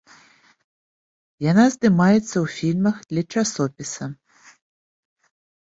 Яна 1.51 1.65
здымаецца 1.75 2.23
ў 2.23 2.43
фільмах 2.57 2.95
для 3.13 3.23
часопіса. 3.35 4.05